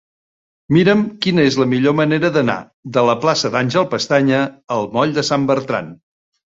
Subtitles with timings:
[0.77, 2.57] Mira'm quina és la millor manera d'anar
[2.97, 4.45] de la plaça d'Àngel Pestaña
[4.81, 5.97] al moll de Sant Bertran.